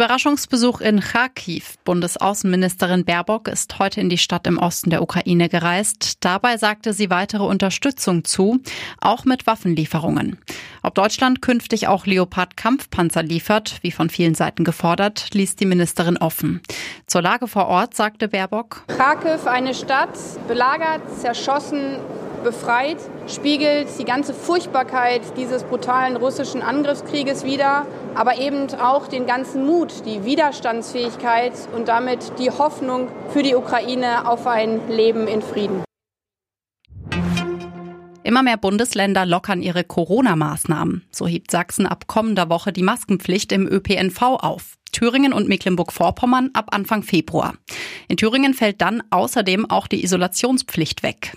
Überraschungsbesuch 0.00 0.80
in 0.80 1.00
Kharkiv. 1.00 1.74
Bundesaußenministerin 1.84 3.04
Baerbock 3.04 3.48
ist 3.48 3.78
heute 3.78 4.00
in 4.00 4.08
die 4.08 4.16
Stadt 4.16 4.46
im 4.46 4.56
Osten 4.56 4.88
der 4.88 5.02
Ukraine 5.02 5.50
gereist. 5.50 6.24
Dabei 6.24 6.56
sagte 6.56 6.94
sie 6.94 7.10
weitere 7.10 7.42
Unterstützung 7.42 8.24
zu, 8.24 8.60
auch 9.02 9.26
mit 9.26 9.46
Waffenlieferungen. 9.46 10.38
Ob 10.82 10.94
Deutschland 10.94 11.42
künftig 11.42 11.86
auch 11.86 12.06
Leopard-Kampfpanzer 12.06 13.22
liefert, 13.22 13.76
wie 13.82 13.90
von 13.90 14.08
vielen 14.08 14.34
Seiten 14.34 14.64
gefordert, 14.64 15.34
ließ 15.34 15.56
die 15.56 15.66
Ministerin 15.66 16.16
offen. 16.16 16.62
Zur 17.06 17.20
Lage 17.20 17.46
vor 17.46 17.66
Ort 17.66 17.94
sagte 17.94 18.28
Baerbock. 18.28 18.84
Kharkiv, 18.86 19.46
eine 19.46 19.74
Stadt, 19.74 20.16
belagert, 20.48 21.02
zerschossen, 21.20 21.98
befreit, 22.42 22.98
spiegelt 23.26 23.88
die 23.98 24.04
ganze 24.04 24.34
Furchtbarkeit 24.34 25.22
dieses 25.36 25.64
brutalen 25.64 26.16
russischen 26.16 26.62
Angriffskrieges 26.62 27.44
wider, 27.44 27.86
aber 28.14 28.38
eben 28.38 28.66
auch 28.80 29.06
den 29.06 29.26
ganzen 29.26 29.66
Mut, 29.66 30.04
die 30.06 30.24
Widerstandsfähigkeit 30.24 31.52
und 31.74 31.88
damit 31.88 32.32
die 32.38 32.50
Hoffnung 32.50 33.08
für 33.32 33.42
die 33.42 33.54
Ukraine 33.54 34.28
auf 34.28 34.46
ein 34.46 34.88
Leben 34.88 35.28
in 35.28 35.42
Frieden. 35.42 35.82
Immer 38.22 38.42
mehr 38.42 38.58
Bundesländer 38.58 39.26
lockern 39.26 39.62
ihre 39.62 39.82
Corona-Maßnahmen. 39.82 41.04
So 41.10 41.26
hebt 41.26 41.50
Sachsen 41.50 41.86
ab 41.86 42.06
kommender 42.06 42.48
Woche 42.48 42.72
die 42.72 42.82
Maskenpflicht 42.82 43.50
im 43.50 43.66
ÖPNV 43.66 44.22
auf. 44.22 44.74
Thüringen 44.92 45.32
und 45.32 45.48
Mecklenburg-Vorpommern 45.48 46.50
ab 46.52 46.68
Anfang 46.72 47.02
Februar. 47.02 47.54
In 48.08 48.16
Thüringen 48.16 48.54
fällt 48.54 48.80
dann 48.80 49.02
außerdem 49.10 49.70
auch 49.70 49.86
die 49.86 50.04
Isolationspflicht 50.04 51.02
weg. 51.02 51.36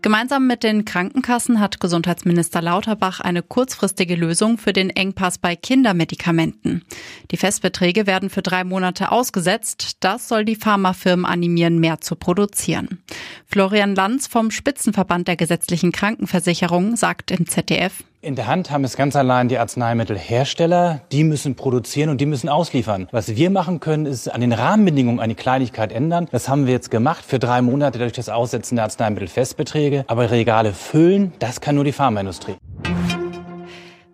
Gemeinsam 0.00 0.46
mit 0.46 0.62
den 0.62 0.84
Krankenkassen 0.84 1.58
hat 1.58 1.80
Gesundheitsminister 1.80 2.62
Lauterbach 2.62 3.18
eine 3.18 3.42
kurzfristige 3.42 4.14
Lösung 4.14 4.56
für 4.56 4.72
den 4.72 4.90
Engpass 4.90 5.38
bei 5.38 5.56
Kindermedikamenten. 5.56 6.84
Die 7.32 7.36
Festbeträge 7.36 8.06
werden 8.06 8.30
für 8.30 8.42
drei 8.42 8.62
Monate 8.62 9.10
ausgesetzt. 9.10 9.96
Das 10.00 10.28
soll 10.28 10.44
die 10.44 10.54
Pharmafirmen 10.54 11.24
animieren, 11.24 11.80
mehr 11.80 12.00
zu 12.00 12.14
produzieren. 12.14 13.02
Florian 13.46 13.94
Lanz 13.94 14.26
vom 14.26 14.50
Spitzenverband 14.50 15.28
der 15.28 15.36
gesetzlichen 15.36 15.92
Krankenversicherung 15.92 16.96
sagt 16.96 17.30
im 17.30 17.46
ZDF, 17.46 18.04
in 18.20 18.34
der 18.34 18.48
Hand 18.48 18.72
haben 18.72 18.82
es 18.82 18.96
ganz 18.96 19.14
allein 19.14 19.48
die 19.48 19.58
Arzneimittelhersteller. 19.58 21.02
Die 21.12 21.22
müssen 21.22 21.54
produzieren 21.54 22.10
und 22.10 22.20
die 22.20 22.26
müssen 22.26 22.48
ausliefern. 22.48 23.06
Was 23.12 23.36
wir 23.36 23.48
machen 23.48 23.78
können, 23.78 24.06
ist 24.06 24.26
an 24.26 24.40
den 24.40 24.52
Rahmenbedingungen 24.52 25.20
eine 25.20 25.36
Kleinigkeit 25.36 25.92
ändern. 25.92 26.26
Das 26.32 26.48
haben 26.48 26.66
wir 26.66 26.72
jetzt 26.72 26.90
gemacht 26.90 27.24
für 27.24 27.38
drei 27.38 27.62
Monate 27.62 28.00
durch 28.00 28.12
das 28.12 28.28
Aussetzen 28.28 28.74
der 28.74 28.86
Arzneimittelfestbeträge. 28.86 30.04
Aber 30.08 30.32
Regale 30.32 30.72
füllen, 30.72 31.32
das 31.38 31.60
kann 31.60 31.76
nur 31.76 31.84
die 31.84 31.92
Pharmaindustrie. 31.92 32.56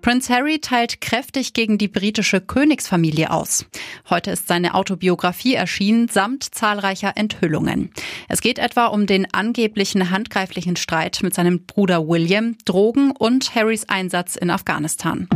Prince 0.04 0.30
Harry 0.30 0.58
teilt 0.58 1.00
kräftig 1.00 1.54
gegen 1.54 1.78
die 1.78 1.88
britische 1.88 2.42
Königsfamilie 2.42 3.30
aus. 3.30 3.64
Heute 4.10 4.32
ist 4.32 4.46
seine 4.46 4.74
Autobiografie 4.74 5.54
erschienen, 5.54 6.08
samt 6.08 6.44
zahlreicher 6.44 7.12
Enthüllungen. 7.16 7.88
Es 8.28 8.42
geht 8.42 8.58
etwa 8.58 8.88
um 8.88 9.06
den 9.06 9.32
angeblichen 9.32 10.10
handgreiflichen 10.10 10.76
Streit 10.76 11.20
mit 11.22 11.32
seinem 11.32 11.64
Bruder 11.64 12.06
William, 12.06 12.54
Drogen 12.66 13.12
und 13.12 13.54
Harrys 13.54 13.88
Einsatz 13.88 14.36
in 14.36 14.50
Afghanistan. 14.50 15.26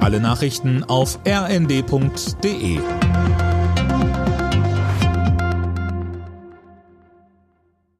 Alle 0.00 0.20
Nachrichten 0.20 0.84
auf 0.84 1.18
rnd.de 1.26 2.78